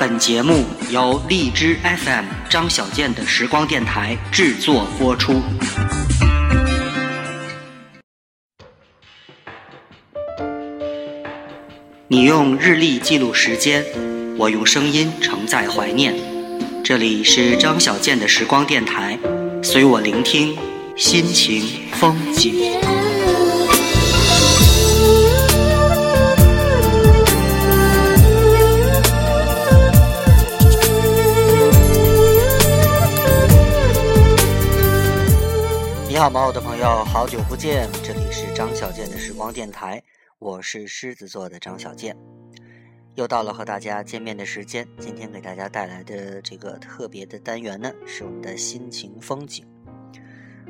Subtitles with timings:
[0.00, 5.42] 本节目由荔枝 FM 张小健的时光电台制作播出。
[12.08, 13.84] 你用日历记录时间，
[14.38, 16.14] 我用声音承载怀念。
[16.82, 19.18] 这里是张小健的时光电台，
[19.62, 20.56] 随我聆听
[20.96, 21.62] 心情
[21.92, 22.80] 风景。
[36.20, 37.02] 好，我的朋友？
[37.06, 40.02] 好久不见，这里是张小健的时光电台，
[40.38, 42.14] 我是狮子座的张小健，
[43.14, 44.86] 又到了和大家见面的时间。
[44.98, 49.66] 今天给大家带来的这个特别的单元呢，是我们的心情风景。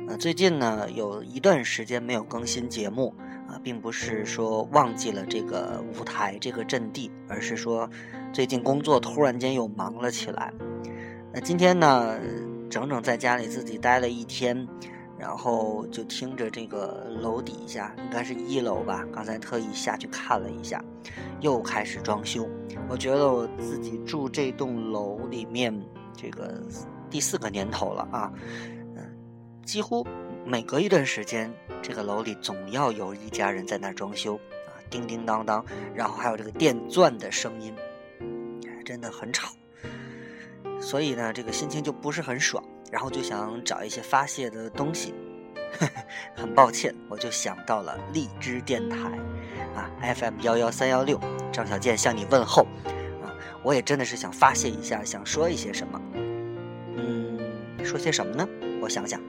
[0.07, 3.13] 呃，最近呢有一段时间没有更新节目
[3.49, 7.89] 啊，并不是说忘记了这个舞台这个阵地，而是说
[8.31, 10.53] 最近工作突然间又忙了起来。
[11.33, 12.17] 那今天呢，
[12.69, 14.65] 整整在家里自己待了一天。
[15.21, 19.05] 然后就听着这个楼底下，应该是一楼吧。
[19.13, 20.83] 刚才特意下去看了一下，
[21.41, 22.49] 又开始装修。
[22.89, 25.71] 我觉得我自己住这栋楼里面，
[26.17, 26.59] 这个
[27.07, 28.33] 第四个年头了啊。
[28.97, 29.15] 嗯，
[29.63, 30.03] 几乎
[30.43, 35.63] 每隔一段时间，这个楼里总要有一家人在那装修啊，叮叮当当，
[35.93, 37.75] 然后还有这个电钻的声音，
[38.83, 39.53] 真的很吵。
[40.81, 42.61] 所以呢，这个心情就不是很爽。
[42.91, 45.13] 然后就想找一些发泄的东西，
[46.35, 48.97] 很抱歉，我就想到了荔枝电台，
[49.73, 51.17] 啊，FM 幺幺三幺六，
[51.53, 52.63] 张小健向你问候，
[53.23, 53.31] 啊，
[53.63, 56.01] 我也真的是想发泄一下，想说一些什么，
[56.97, 57.39] 嗯，
[57.81, 58.45] 说些什么呢？
[58.81, 59.21] 我想想，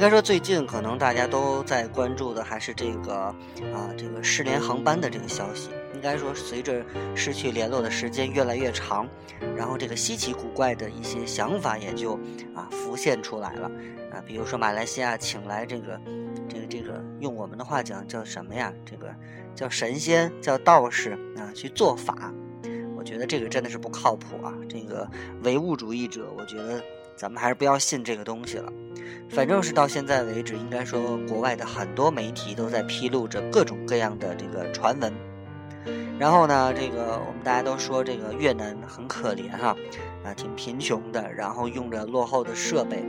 [0.00, 5.68] 应该说最近可能大家都在关注的还是这个啊，这个失联航班的这个消息。
[5.94, 6.82] 应该说，随着
[7.14, 9.06] 失去联络的时间越来越长，
[9.54, 12.14] 然后这个稀奇古怪的一些想法也就
[12.54, 13.70] 啊浮现出来了
[14.10, 14.24] 啊。
[14.26, 16.00] 比如说，马来西亚请来这个
[16.48, 18.72] 这个这个，用我们的话讲叫什么呀？
[18.86, 19.14] 这个
[19.54, 22.32] 叫神仙，叫道士啊，去做法。
[22.96, 24.54] 我觉得这个真的是不靠谱啊。
[24.66, 25.06] 这个
[25.42, 26.82] 唯物主义者，我觉得
[27.20, 28.72] 咱们还是不要信这个东西了。
[29.28, 35.12] 反正是到现在为止，应该说国外的很多媒体都在披露着各种各样的这个传闻。
[36.18, 39.76] 然后呢，这个我们大家都说这个越南很可怜哈，
[40.24, 43.04] 啊，挺贫穷的，然后用着落后的设备，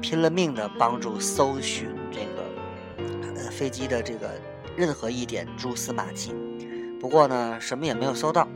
[0.00, 4.30] 拼了命的帮助搜寻这个飞机的这个
[4.76, 6.32] 任何一点蛛丝马迹，
[7.00, 8.46] 不过呢，什么也没有搜到。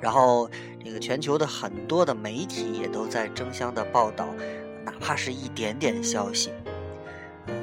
[0.00, 0.50] 然后
[0.84, 4.28] 这个全球的很多的媒体也都在争相的报道，
[4.84, 6.50] 哪怕是一点点消息。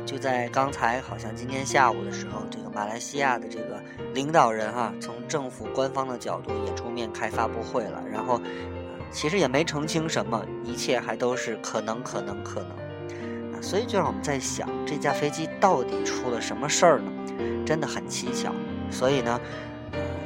[0.05, 3.81] 就在刚才，好像今天下午的时候，这个马来西亚的这个
[4.13, 8.39] 领导人哈，从政府官方的角度也出面开发布会了，然后
[9.11, 12.71] 其实也没澄清什么，一切还都是可能，可能，可能
[13.53, 17.11] 啊，所以就让我们在想，这架飞机到底出了什么事儿呢？
[17.65, 18.51] 真的很蹊跷。
[18.91, 19.39] 所以呢，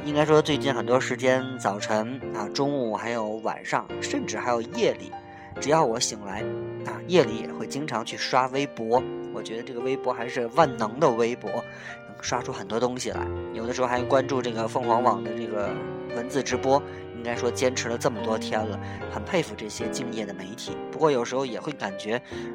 [0.08, 5.12] 应该说最近很多时间，早晨啊、中午还有晚上，甚至还有夜里，
[5.60, 6.40] 只要我醒来
[6.86, 9.02] 啊，夜里也会经常去刷微博。
[9.34, 13.20] 我觉得这个微博还是万能的微博，能刷出很多东西来。
[13.52, 15.68] 有的时候还关注这个凤凰网的这个
[16.16, 16.82] 文字直播，
[17.14, 18.80] 应该说坚持了这么多天了，
[19.12, 20.74] 很佩服这些敬业的媒体。
[20.90, 22.14] 不过有时候也会感觉，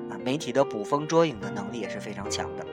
[0.10, 2.66] 啊，媒体的捕风捉影的能力也是非常强的。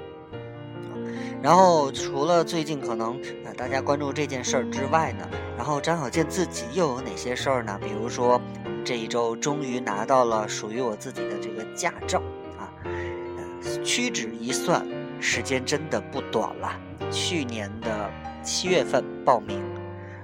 [1.43, 3.15] 然后除了最近可能
[3.45, 7.79] 啊大家关注这件事儿之外呢，然后张小健自己又有哪些事儿呢？
[7.83, 8.41] 比如说
[8.85, 12.21] 这一周终于拿到了属于我自己的这个驾照
[12.59, 13.83] 啊，呃。
[13.83, 14.87] 屈指一算，
[15.21, 16.79] 时间真的不短了。
[17.11, 18.11] 去年的
[18.43, 19.59] 七月份报名，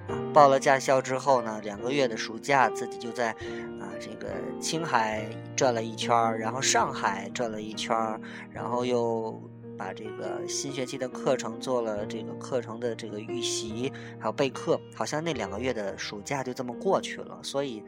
[0.08, 4.28] 啊，报了驾校之后呢，两个月的暑假自己就在啊这个
[4.60, 5.26] 青海
[5.56, 9.40] 转了一圈儿然后上海转了一圈儿然后又
[9.78, 17.40] 把这个新学期的课程做了这个课程的这个预习，还有备课，好像那两个月的暑假就这么过去了。
[17.42, 17.82] 所以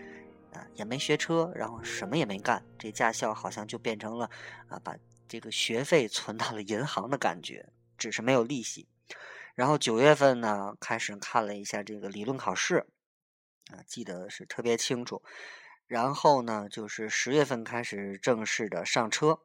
[0.52, 4.30] 啊也没学车，然后什么也没干，这驾校好像就变成了
[4.68, 4.96] 啊把。
[5.30, 7.68] 这个学费存到了银行的感觉，
[7.98, 8.88] 只是没有利息。
[9.54, 12.86] 然后九月份呢，开始看了一下这个理论考试，
[13.70, 15.22] 啊，记得是特别清楚。
[15.86, 19.40] 然后呢，就是十月份开始正式的上车，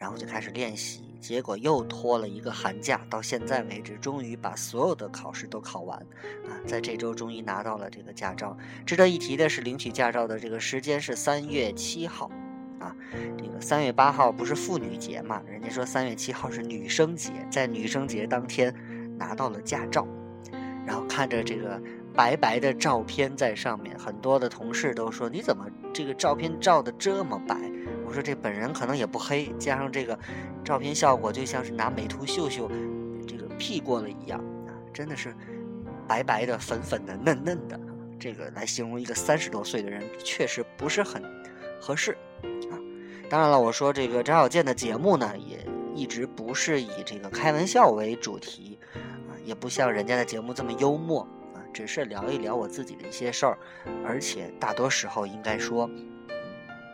[0.00, 1.04] 然后就开始练习。
[1.20, 5.98] 结果又拖了一个寒假，到现在为止，终于把所有的考试都考完，
[6.48, 8.56] 啊，在这周终于拿到了这个驾照。
[8.86, 12.30] 值得一提的是，领取驾照的这个时间是三月七号。
[12.78, 12.96] 啊，
[13.36, 15.42] 这个三月八号不是妇女节嘛？
[15.46, 18.74] 人家说三月七号是女生节，在女生节当天
[19.18, 20.08] 拿到了驾照，
[20.86, 21.78] 然后看着这个
[22.14, 27.54] 白白的照片在上面，很多的同事都说你怎么这个照片照的这么白？
[28.10, 30.18] 我说这本人可能也不黑，加上这个
[30.64, 32.68] 照片效果就像是拿美图秀秀
[33.24, 35.32] 这个 P 过了一样啊，真的是
[36.08, 37.78] 白白的、粉粉的、嫩嫩的，
[38.18, 41.22] 这个来形容一个三十多岁的人确实不是很
[41.80, 42.18] 合适
[42.72, 42.74] 啊。
[43.28, 45.64] 当然了，我说这个张小健的节目呢，也
[45.94, 48.76] 一直不是以这个开玩笑为主题
[49.28, 51.20] 啊，也不像人家的节目这么幽默
[51.54, 53.56] 啊，只是聊一聊我自己的一些事儿，
[54.04, 55.88] 而且大多时候应该说。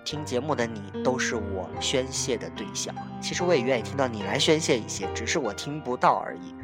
[0.07, 6.55] 听节目的你都是我宣泄的对象，其实我也愿意听到你来宣泄一些，只是我听不到而已。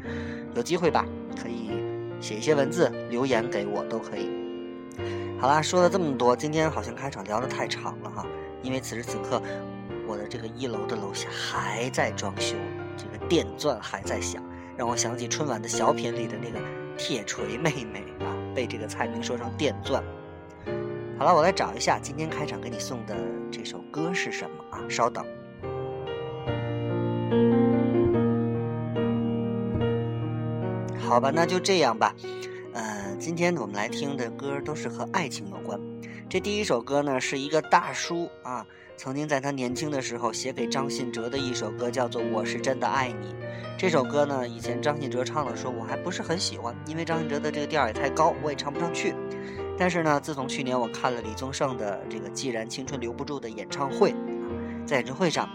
[0.55, 1.05] 有机会吧，
[1.35, 1.69] 可以
[2.21, 4.29] 写一些文字留言给我都可以。
[5.41, 8.25] 好啦，说了这么多，今天好像开场聊得太长了哈，
[8.61, 9.41] 因为此时此刻
[10.07, 12.55] 我的这个一楼的楼下还在装修，
[12.95, 14.41] 这个电钻还在响，
[14.77, 16.65] 让我想起春晚的小品里的那个
[16.97, 20.01] 铁锤妹妹啊，被这个蔡明说成电钻。
[21.19, 23.15] 好了，我来找一下今天开场给你送的
[23.53, 24.81] 这首歌是什么啊？
[24.89, 25.23] 稍等。
[30.97, 32.15] 好吧，那就这样吧。
[32.73, 35.79] 呃，今天我们来听的歌都是和爱情有关。
[36.27, 38.65] 这第一首歌呢，是一个大叔啊，
[38.97, 43.27] 曾经在他年轻的时候写给张信哲的一首歌，叫做《我是真的爱你》。
[43.77, 49.13] 这首歌呢，以前张信哲唱的时候，我还不是很喜欢，因为张信哲的这个调也太高，我也唱不上去。
[49.83, 54.15] 但是呢，自从去年我看了李宗盛的这个《既然青春留不住》的演唱会，
[54.87, 55.49] 在演唱会上，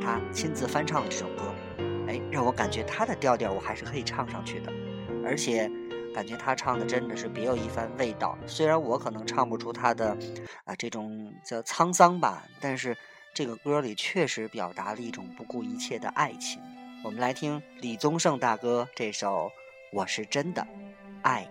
[0.00, 1.54] 他亲自翻唱了这首歌，
[2.08, 4.72] 哎，让我感觉他的调调我还是可以唱上去的，
[5.22, 5.70] 而且
[6.14, 8.38] 感觉他唱的真的是别有一番味道。
[8.46, 10.16] 虽然我可能唱不出他的
[10.64, 12.96] 啊这种叫沧桑吧，但是
[13.34, 16.58] 这个歌里确实表达了一种不顾一切的爱情。
[17.04, 19.48] 我们来听李宗盛大哥这首
[19.92, 20.66] 《我是真的
[21.20, 21.46] 爱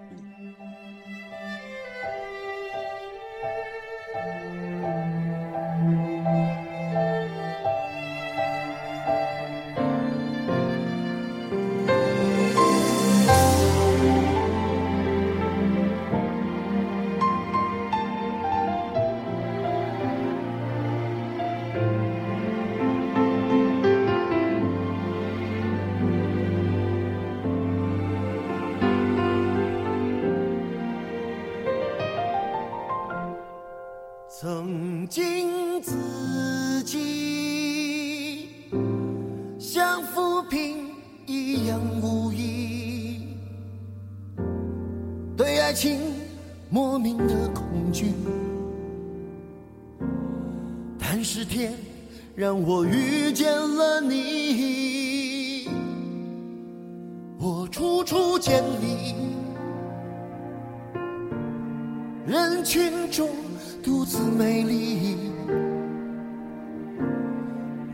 [64.54, 65.18] 美丽，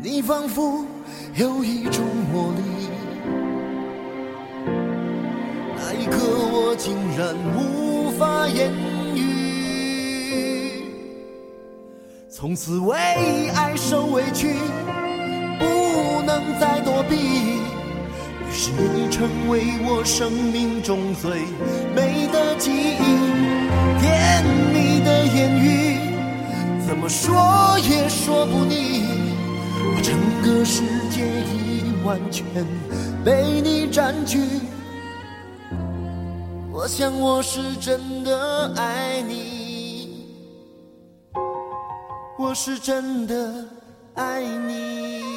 [0.04, 0.86] 你仿佛
[1.36, 2.04] 有一种
[2.34, 2.62] 魔力。
[5.78, 6.18] 那一刻，
[6.52, 8.70] 我竟然无法言
[9.16, 10.84] 语。
[12.30, 12.94] 从此为
[13.56, 14.54] 爱受委屈，
[15.60, 15.66] 不
[16.26, 17.16] 能再躲避。
[17.16, 21.40] 于是你成为我生命中最
[21.96, 23.00] 美的记忆，
[24.02, 24.69] 甜蜜的言语。
[24.69, 24.69] 怎么
[27.10, 29.04] 说也说不腻，
[29.96, 32.46] 我整个世界已完全
[33.26, 34.40] 被你占据。
[36.72, 40.28] 我想我是真的爱你，
[42.38, 43.66] 我是真的
[44.14, 45.29] 爱你。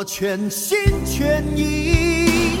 [0.00, 2.56] 我全心全意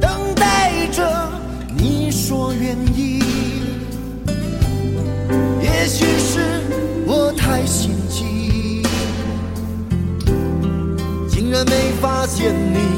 [0.00, 1.30] 等待着
[1.76, 3.22] 你说愿意，
[5.60, 6.62] 也许是
[7.06, 8.82] 我太心急，
[11.28, 12.97] 竟然没发现你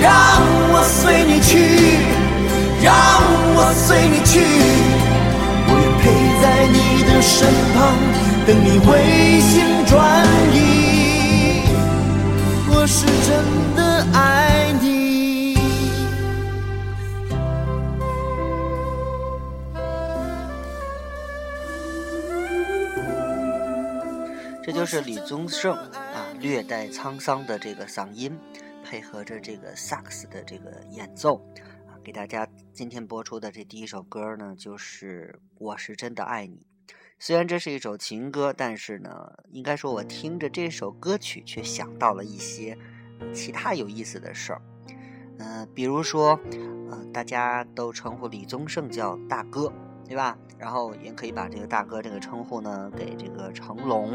[0.00, 0.10] 让
[0.72, 1.98] 我随你去，
[2.82, 2.94] 让
[3.54, 4.40] 我随你去，
[5.68, 6.02] 我愿陪
[6.40, 7.78] 在你的身旁，
[8.46, 8.88] 等你回
[9.40, 9.92] 心转
[10.54, 10.56] 意。
[12.72, 13.28] 我是真
[13.76, 13.80] 的
[14.14, 15.54] 爱你。
[24.64, 24.72] 这。
[24.72, 28.38] 就是李宗盛啊，略带沧桑的这个嗓音，
[28.90, 31.36] 配合着这个萨克斯的这个演奏
[31.86, 36.56] 啊，给大家今天播出的这第一首歌呢，就是《我是真的爱你》。
[37.16, 42.76] 虽然这是一首情歌，但是呢，应该说我听着这首歌曲，却想到了一些
[43.32, 44.62] 其他有意思的事儿。
[45.38, 49.72] 嗯，比如说，嗯，大家都称呼李宗盛叫大哥，
[50.04, 50.36] 对吧？
[50.58, 54.14] 然后也可以把这个大哥这个称呼呢，给这个成龙。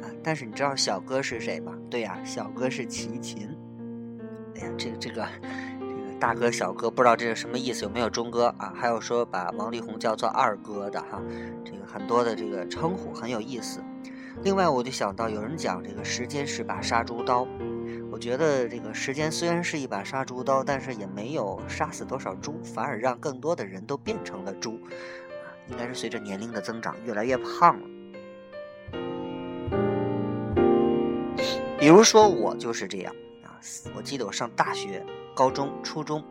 [0.00, 1.76] 啊但是你知道小哥是谁吗？
[1.90, 3.54] 对呀，小哥是齐秦。
[4.60, 5.26] 呀，这个这个
[5.78, 7.84] 这个大哥小哥不知道这是什么意思？
[7.84, 8.72] 有没有中哥啊？
[8.74, 11.20] 还有说把王力宏叫做二哥的哈，
[11.64, 13.82] 这个很多的这个称呼很有意思。
[14.42, 17.46] 另外，我就想到有人讲这个时间是把杀猪刀，
[18.10, 24.78] 我觉得这个时间虽然是一把杀猪刀，但是也没有杀死多少猪，反而让更多的人都变成了猪。
[25.68, 27.86] 应该是随着年龄的增长，越来越胖了。
[31.78, 33.14] 比如说我就是这样，
[33.94, 36.24] 我记得我上大学、高中、初中，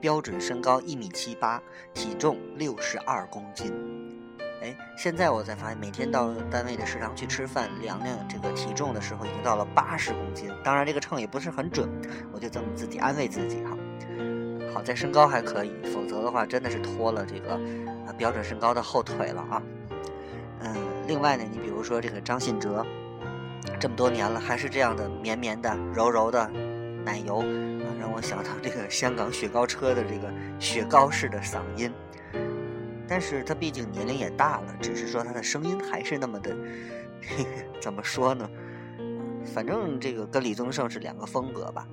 [0.00, 3.72] 标准身高一米七八，体重六十二公斤。
[4.62, 10.50] 哎，现在我才发现，每天到单位的食堂去吃饭，量量这个体重的时候，已经到了八十公斤。
[10.64, 11.88] 当然，这个秤也不是很准，
[12.32, 13.76] 我就这么自己安慰自己哈。
[14.72, 17.58] 好在身高还可以，否则的话真的是拖了这个
[18.16, 19.62] 标准身高的后腿了啊。
[20.60, 22.84] 嗯，另外呢，你比如说这个张信哲。
[23.78, 26.50] 这么多年了，还是这样的绵绵的、柔柔的
[27.04, 31.92] 奶油啊，让我想到这个香港雪糕车的这个雪糕式的嗓音。
[33.08, 36.56] 但是他毕竟年龄也大了，只是说他的声音还是那么的，
[37.80, 38.48] 怎么说呢？
[39.54, 41.86] 反正这个跟李宗盛是两个风格吧。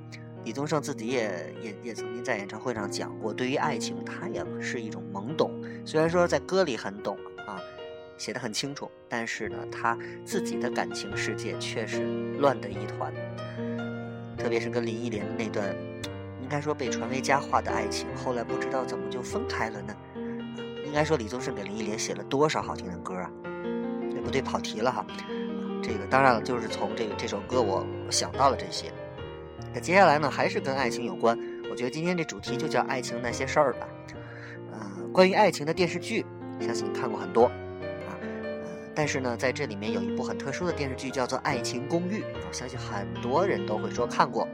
[0.44, 5.52] 李宗盛自己也也也曾经在演唱会上讲过，对于爱情他也是一种懵懂，
[5.86, 7.60] 虽然说在歌里很懂啊。
[8.18, 9.96] 写的很清楚，但是呢，他
[10.26, 12.04] 自己的感情世界却是
[12.40, 13.14] 乱的一团。
[14.38, 15.76] 特别是跟林忆莲那段，
[16.42, 19.96] 应该说被传为佳话的爱情，后来不知道怎么就分开了呢？
[20.86, 23.30] 应该说李宗盛给林忆莲写了多少好听的歌啊？
[24.12, 24.42] 对不对？
[24.42, 25.06] 跑题了哈。
[25.84, 28.92] 这个当然了，就是从这个这首歌我想到了这些。
[29.74, 31.38] 那接下来呢，还是跟爱情有关。
[31.70, 33.88] 我觉得今天这主题就叫爱情那些事儿吧。
[34.72, 36.26] 呃，关于爱情的电视剧，
[36.60, 37.52] 相信你看过很多。
[38.98, 44.48] 但是呢，在这里面有一部很特殊的电视剧，叫做《爱情公寓》，我相信很多人都会说看过。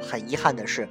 [0.00, 0.88] 很遗憾的是，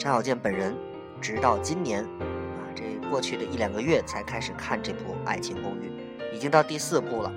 [0.00, 0.74] 张小健本人
[1.20, 5.92] 直到今年啊，这过去的一两个月才开始看这部《爱情公寓》，
[6.34, 7.32] 已经到第四部了。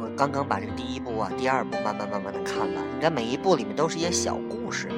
[0.00, 4.88] 我刚刚把这个第一部啊、第二部慢慢慢慢的看完，应该每一部里面都是一些小故事，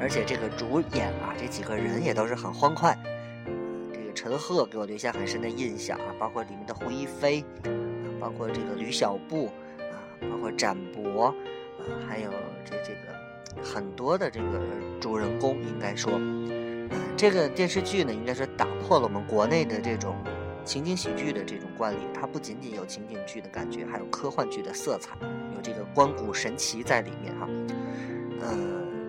[0.00, 2.96] 而且这个主演啊，这几个人也都是很欢快。
[3.92, 7.44] 这个陈赫给我留下很深的印象啊，包括里面的胡一菲。
[8.20, 9.46] 包括这个吕小布
[9.78, 9.96] 啊，
[10.30, 11.34] 包括展博啊，
[12.06, 12.30] 还有
[12.64, 14.60] 这这个很多的这个
[15.00, 16.20] 主人公，应该说，
[17.16, 20.14] 这个电视剧呢，应该说打破了我们国内的这种
[20.64, 21.98] 情景喜剧的这种惯例。
[22.12, 25.16] 它不仅仅有情景剧的感觉，还有科幻剧的色彩，
[25.54, 27.48] 有这个关谷神奇在里面哈。
[28.42, 28.56] 呃，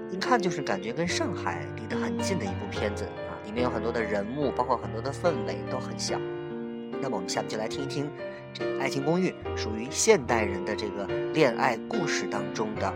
[0.09, 6.19] 一看就是感觉跟上海离得很近的一部片子啊，里面有很多的人物，包括很多的氛围都很像。
[7.01, 8.09] 那么我们下面就来听一听。
[8.53, 12.93] 这个《爱情公寓》属于现代人的这个恋爱故事当中的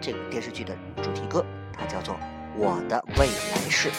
[0.00, 2.14] 这个电视剧的主题歌，它叫做
[2.56, 3.90] 《我的未来式》。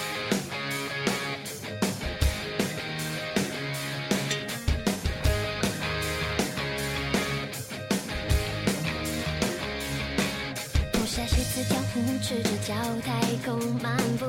[12.22, 12.74] 赤着脚
[13.06, 14.26] 太空漫步，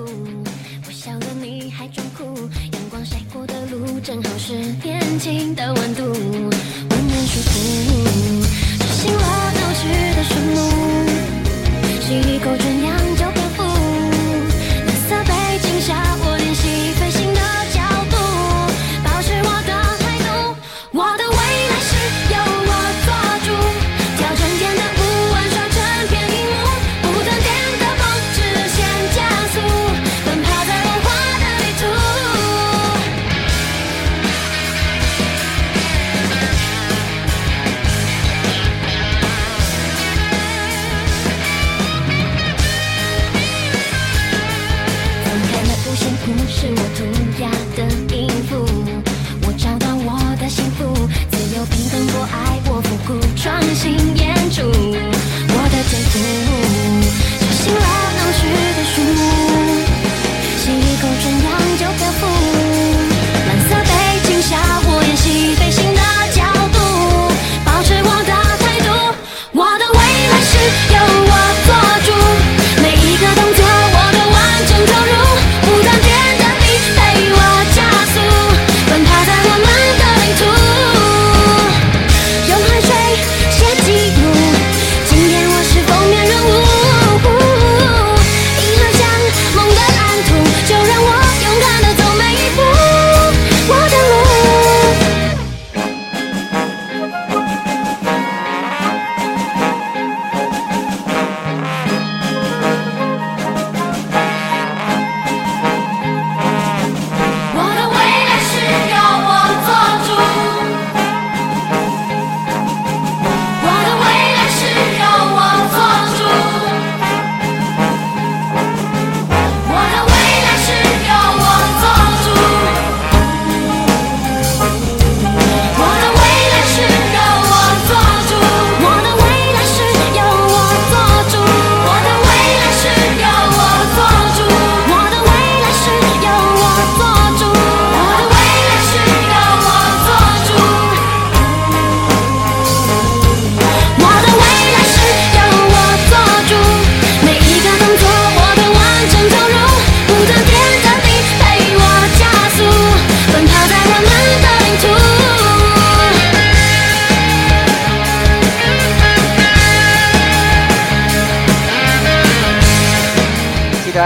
[0.87, 2.23] 我笑了你还装酷。
[2.73, 4.53] 阳光晒过的路，正好是
[4.85, 7.51] 年轻的温度，温暖舒服，
[8.79, 10.57] 执行了闹区的树木，
[12.01, 13.16] 吸一口纯阳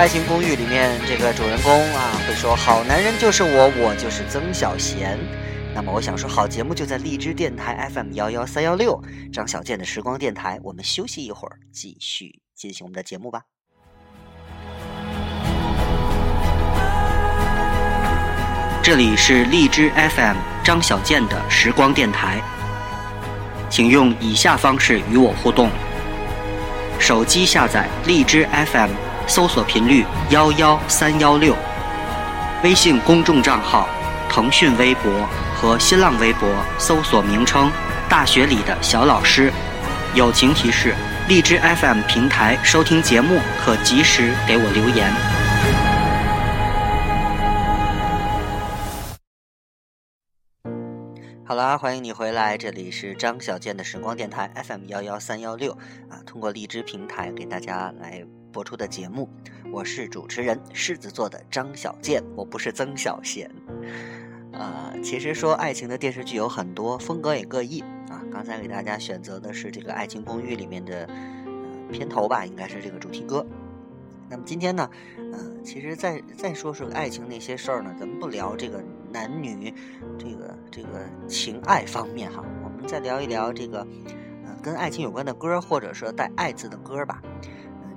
[0.00, 5.18] 爱情公寓》里面这个主人公啊，会说“好男人就是我，我就是曾小贤”。
[5.76, 8.98] 那么我想说，好节目就在荔枝电台 FM 幺幺三幺六，
[9.30, 10.58] 张小健的时光电台。
[10.62, 13.42] 我们休息一会儿，继续进行我们的节目吧。
[18.82, 22.40] 这里是荔枝 FM 张小健的时光电台，
[23.68, 25.68] 请用以下方式与我互动：
[26.98, 28.88] 手机下载荔枝 FM，
[29.26, 31.54] 搜索频率幺幺三幺六；
[32.62, 33.88] 微信公众账号、
[34.28, 37.70] 腾讯微博和新浪微博搜索名称
[38.08, 39.52] “大学里的小老师”。
[40.14, 40.94] 友情提示：
[41.28, 45.08] 荔枝 FM 平台收听节目可及时给我留言。
[51.44, 55.72] 好啦，欢迎你回来，这里是张小健的时光电台 FM 幺幺三幺六
[56.08, 59.28] 啊，通过荔枝平台给大家来播出的节目，
[59.72, 63.50] 我是主持人狮子座的张小健，我不是曾小贤。
[64.52, 68.22] 啊，其实说爱情的电视剧有很多，风格也各异啊。
[68.30, 73.46] 刚才给大家选择的是这个《爱情公寓》里面的、呃、片头吧，应该是这个主题歌。
[74.28, 78.82] 那么今天呢，嗯、其实再再说说爱情那些事儿呢，咱们不聊这个
[79.12, 79.72] 男女
[80.18, 83.86] 这个这个情爱方面哈，我们再聊一聊这个
[84.44, 87.22] 呃跟爱情有关的歌，或者说带“爱”字的歌吧。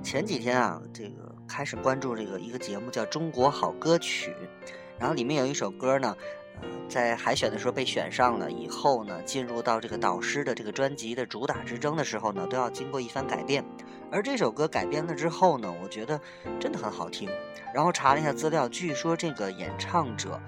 [0.04, 4.30] 前几天啊，这个开始关注这个一个节目叫《中国好歌曲》，
[4.98, 6.14] 然后里面有一首歌呢。
[6.62, 13.64] 呃，在海选的时候被选上了以后呢，进入到这个导师的这个专辑的主打之争的时候呢，都要经过一番改变。
[14.12, 16.20] 而这首歌改编了之后呢，我觉得
[16.60, 17.28] 真的很好听。
[17.74, 20.40] 然后查了一下资料，据说这个演唱者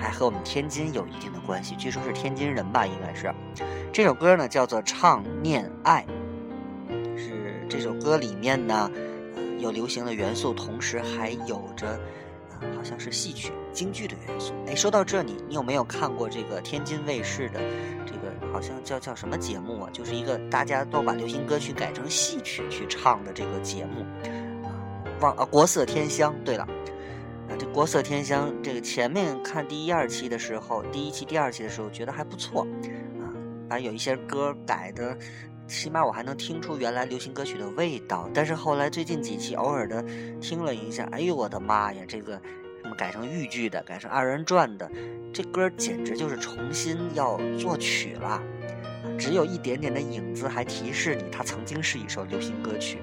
[0.00, 3.34] 还和我们天津有一定的关系，据说是天津人吧，应该是。
[3.92, 6.06] 这首歌呢叫做《唱念爱》，
[7.68, 8.90] 这首歌里面呢，
[9.58, 11.98] 有流行的元素，同时还有着。
[12.76, 14.52] 好像是戏曲、京剧的元素。
[14.66, 17.60] 哎，说到这里，你有没有看过这个天津卫视的
[18.04, 19.90] 这个好像叫叫什么节目啊？
[19.92, 24.00] 就是一个大家都把流行歌曲改成戏曲去唱的这个节目
[24.66, 24.74] 啊。
[25.20, 26.34] 忘啊，国色天香。
[26.44, 26.64] 对了，
[27.48, 32.62] 啊，这国色天香，这个前面看第一二期的时候，第一期、第二期的时候觉得还不错，
[33.20, 33.30] 啊，
[33.68, 35.16] 把有一些歌改的，
[35.68, 38.28] 起码我还能听出原来流行歌曲的味道。
[38.32, 40.02] 但是后来最近几期偶尔的
[40.40, 42.40] 听了一下，哎呦我的妈呀，这个
[42.82, 44.90] 什么改成豫剧的，改成二人转的，
[45.32, 48.42] 这歌简直就是重新要作曲了。
[49.18, 52.98] 只有一点点的影子，还提示你它曾经是一首流行歌曲。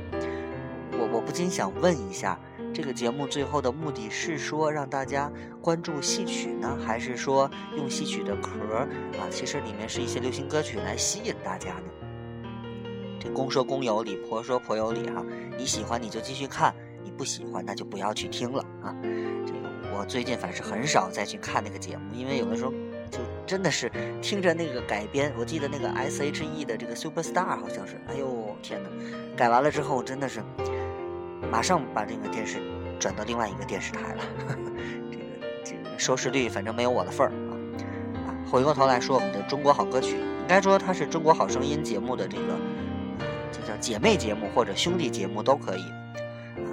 [0.98, 2.40] 我我不禁想问一下，
[2.74, 8.78] 这个节目最后的目的是说让大家关注戏曲呢，还是说用戏曲的壳
[9.20, 12.05] 啊，其实里面是一些流行歌曲来吸引大家呢？
[13.30, 15.26] 公说公有理，婆说婆有理哈。
[15.58, 18.96] 你喜欢你就继续看，你不喜欢那就不要去听了啊。
[19.46, 22.72] 这个我最近反正很少再去看那个节目，因为有的时候。
[23.12, 28.90] 就真的是听着那个改编，我记得那个 S H E 的这个 Super Star 好像是，哎呦天哪！
[29.38, 30.44] 改完了之后真的是，
[31.52, 32.58] 马上把这个电视
[33.00, 34.24] 转到另外一个电视台了，
[35.12, 35.24] 这个
[35.64, 37.54] 这个收视率反正没有我的份儿啊！
[38.26, 42.58] 啊，回过头来说我们的中国好歌曲，应该说它是中国好声音节目的这个，
[43.80, 45.84] 姐妹节目或者兄弟节目都可以，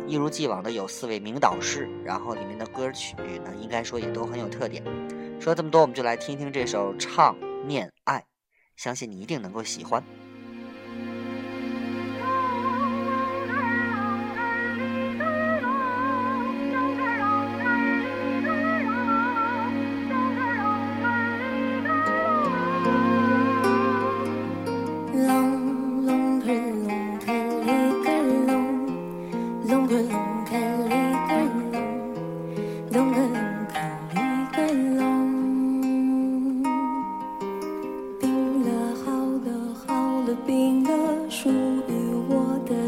[0.06, 4.82] 一如既往的有四位名导师，然后里面的歌曲呢，应该说也都很有特点。
[5.40, 7.36] 说这么多，我们就来听听这首《唱
[7.66, 8.20] 念爱》，
[8.76, 10.02] 相信你一定能够喜欢。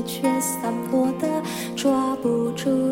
[0.07, 1.43] 却散落的
[1.77, 2.84] 抓不住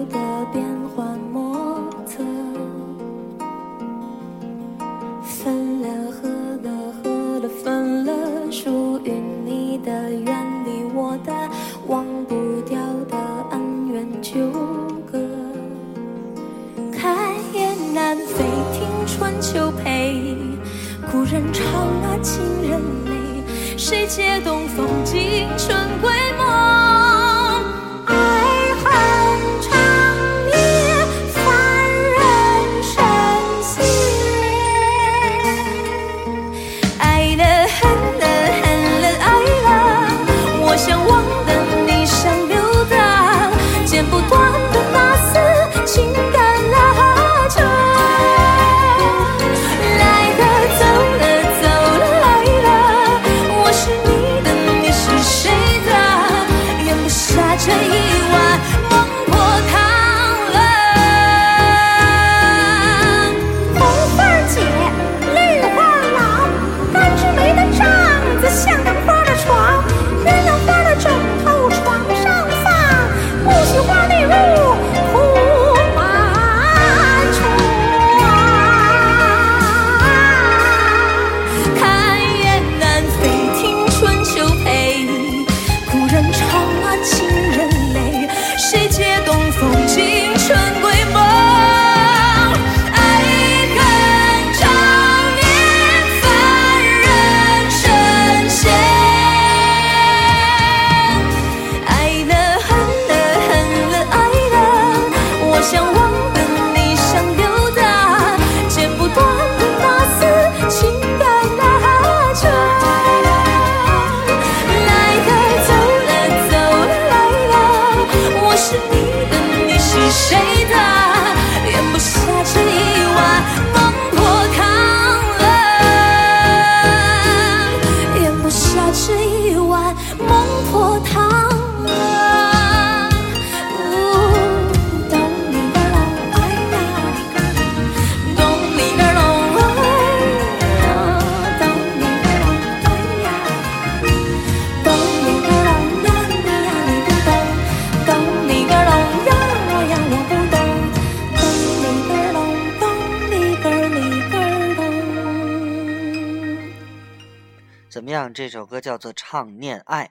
[158.33, 160.07] 这首歌叫做《唱念爱》，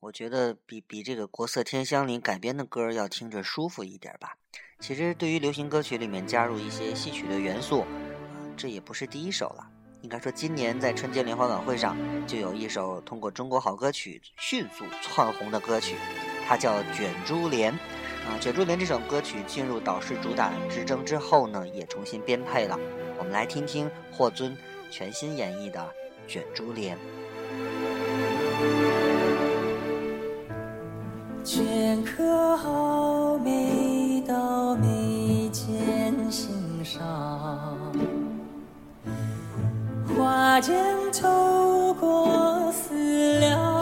[0.00, 4.36] 我觉得比比这个《国色天香》里改编的歌要听着舒服一点吧。
[4.80, 7.86] 其实，对于流行歌曲里面加入一些戏曲的元素，啊，
[8.56, 9.68] 这也不是第一首了。
[10.02, 15.96] 应该说，今年在春节联欢晚会上就有一首通过中国好歌曲迅速窜红的歌曲，
[16.46, 17.72] 它叫《卷珠帘》。
[18.26, 22.78] 啊，《卷珠帘》这首歌曲进入导师主打之争之后呢，也重新编配了。
[23.18, 24.56] 我们来听听霍尊
[24.90, 25.80] 全新演绎的
[26.30, 26.96] 《卷珠帘》。
[31.44, 36.50] 镌刻好每道眉间心
[36.84, 37.00] 上，
[40.16, 40.74] 花间
[41.12, 43.81] 透过思量，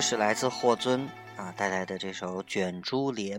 [0.00, 3.38] 就是来自霍尊啊带来的这首《卷珠帘》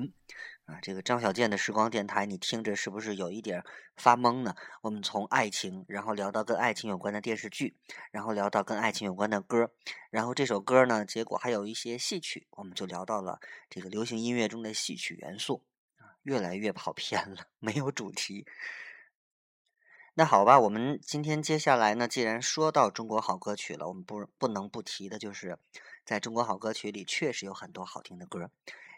[0.66, 0.78] 啊。
[0.80, 3.64] 这个张小健的时光电台，你听着是不是有一点
[3.96, 4.54] 发懵呢？
[4.84, 7.76] 我们从爱情，然后聊到跟爱情有关的电视剧，
[8.12, 9.72] 然后聊到跟爱情有关的歌，
[10.12, 15.64] 然后这首歌呢，结果还有一些戏曲，我们就聊到了这个流行音乐中的戏曲元素
[15.98, 18.46] 啊，越来越跑偏了，没有主题。
[20.14, 25.58] 那好吧，我们今天接下来呢，既然说到中国好歌曲了，我们不不能不提的就是，
[26.06, 28.52] 在中国好歌曲里确实有很多好听的歌。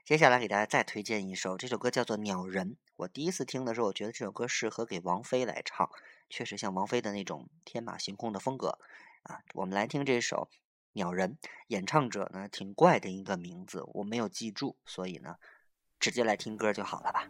[0.05, 2.71] 接下来给大家再推荐一首，这首歌叫做《鸟人》。
[2.97, 5.89] 我第一次听的时候，我觉得这首歌适合给王菲来唱，
[6.29, 8.79] 确实像王菲的那种天马行空的风格
[9.23, 9.39] 啊。
[9.53, 10.49] 我们来听这首
[10.91, 11.37] 《鸟人》，
[11.67, 15.37] 演唱者呢挺怪的一个名字，我没有记住，所以呢，
[15.99, 17.29] 直接来听歌就好了吧。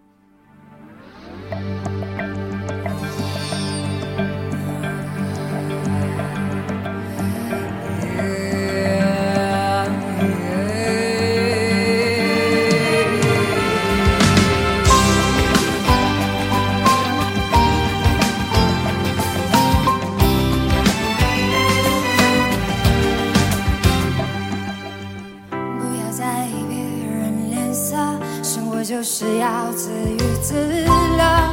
[29.04, 31.52] 是要自娱自乐。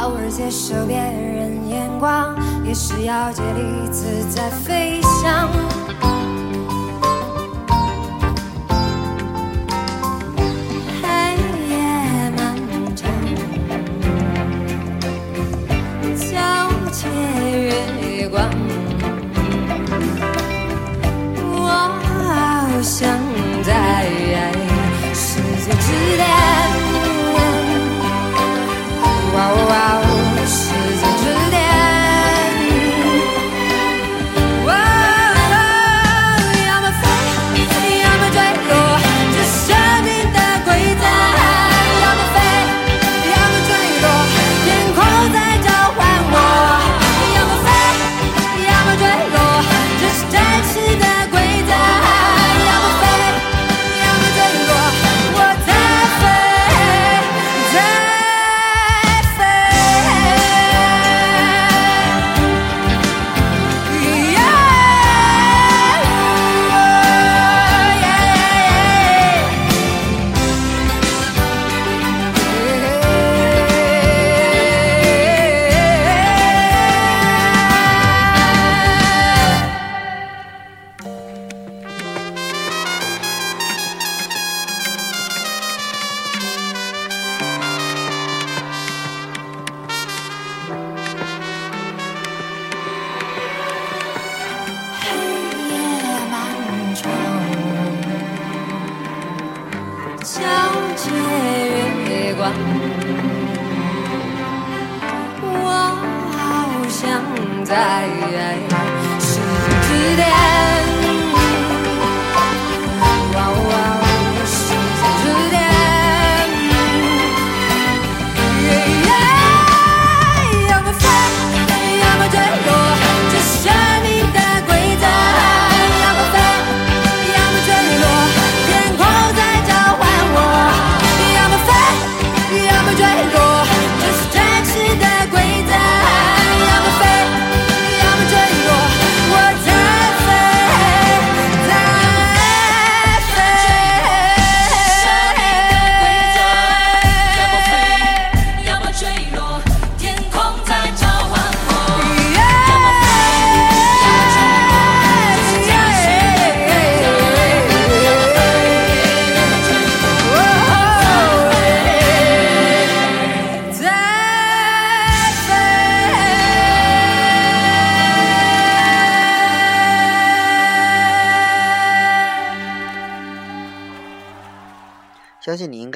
[0.00, 5.50] 偶尔接受别人眼光，也是要竭力自在飞翔。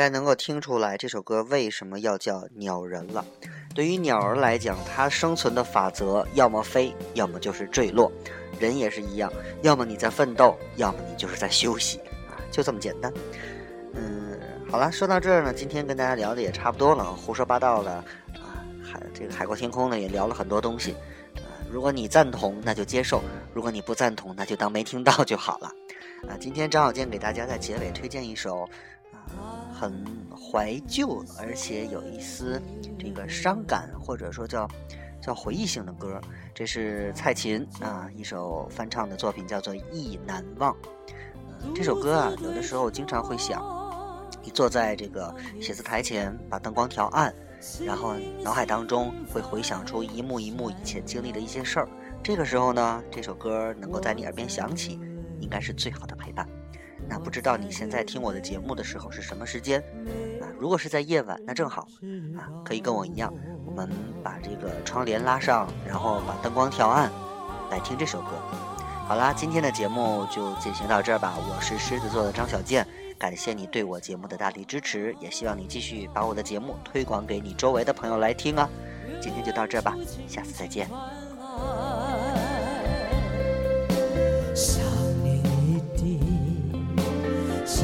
[0.09, 3.23] 该能够听出来这首歌为什么要叫《鸟人》了。
[3.75, 8.11] 对于鸟儿来讲，它生存的法则要么飞，要么就是坠落。
[8.59, 13.13] 人也是一样，要么你在奋斗，要么你就是在休息啊，就这么简单。
[13.93, 14.41] 嗯，
[14.71, 20.93] 好了，说到这儿呢，今天跟大家聊的也差不多了，胡说八道的啊，海这个海阔天空呢也聊了很多东西。
[21.37, 23.21] 啊，如果你赞同，那就接受；
[23.53, 25.71] 如果你不赞同，那就当没听到就好了。
[26.27, 28.67] 啊，今天张小健给大家在结尾推荐一首。
[29.73, 32.61] 很怀旧，而且有一丝
[32.99, 34.69] 这个伤感，或者说叫
[35.21, 36.21] 叫回忆性的歌。
[36.55, 40.73] 这是蔡琴啊一首翻唱的作品，叫做《忆难忘》。
[41.75, 43.63] 这首歌啊，有的时候经常会想，
[44.43, 47.35] 你坐在这个写字台前，把灯光调暗，
[47.85, 51.89] 然后脑海当中会回想出一幕一幕以前经历的一些事儿。
[52.23, 55.01] 这个时候呢，这首歌能够在你耳边响起，
[55.41, 56.49] 应该是最好的陪伴。
[57.09, 59.81] 那不知道你现在听我的节目的时候是什么时间
[60.41, 60.45] 啊？
[60.59, 61.89] 如果是在夜晚，那正好
[62.37, 63.33] 啊，可以跟我一样，
[63.65, 63.89] 我们
[64.23, 67.11] 把这个窗帘拉上，然后把灯光调暗，
[67.71, 68.27] 来听这首歌。
[69.07, 71.35] 好啦，今天的节目就进行到这儿吧。
[71.39, 72.87] 我是狮子座的张小健，
[73.19, 78.69] 感谢你对我节目的大力支持，也希望你继续把我的节目推广给你周围的朋友来听啊。
[79.21, 79.97] 今天就到这儿吧，
[80.29, 80.87] 下次再见。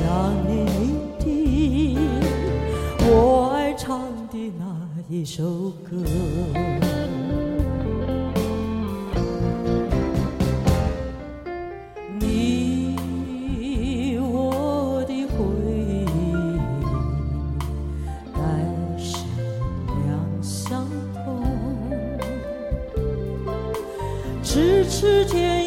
[0.04, 0.12] 想
[0.46, 0.66] 念
[1.18, 1.96] 你的，
[3.08, 4.62] 我爱唱的那
[5.08, 5.96] 一首歌。
[12.20, 15.38] 你我的回
[16.12, 16.14] 忆，
[18.34, 18.44] 但
[18.98, 19.24] 是
[19.88, 20.04] 两
[20.42, 21.24] 相同。
[24.42, 25.63] 咫尺天涯，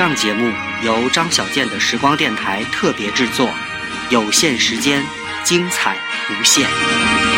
[0.00, 0.50] 上节目
[0.82, 3.50] 由张小健的时光电台特别制作
[4.08, 5.04] 有限时间
[5.44, 5.94] 精彩
[6.30, 7.29] 无限。